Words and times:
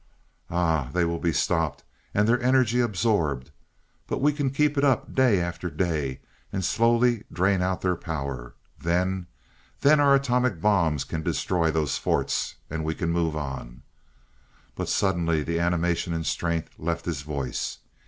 Ah, 0.49 0.89
they 0.93 1.05
will 1.05 1.19
be 1.19 1.31
stopped, 1.31 1.83
and 2.11 2.27
their 2.27 2.41
energy 2.41 2.79
absorbed. 2.79 3.51
But 4.07 4.19
we 4.19 4.33
can 4.33 4.49
keep 4.49 4.75
it 4.75 4.83
up, 4.83 5.13
day 5.13 5.39
after 5.39 5.69
day, 5.69 6.21
and 6.51 6.65
slowly 6.65 7.23
drain 7.31 7.61
out 7.61 7.81
their 7.81 7.95
power. 7.95 8.55
Then 8.79 9.27
then 9.81 9.99
our 9.99 10.15
atomic 10.15 10.59
bombs 10.59 11.03
can 11.03 11.21
destroy 11.21 11.69
those 11.69 11.99
forts, 11.99 12.55
and 12.67 12.83
we 12.83 12.95
can 12.95 13.11
move 13.11 13.35
on!" 13.37 13.83
But 14.73 14.89
suddenly 14.89 15.43
the 15.43 15.59
animation 15.59 16.13
and 16.15 16.25
strength 16.25 16.79
left 16.79 17.05
his 17.05 17.21
voice. 17.21 17.77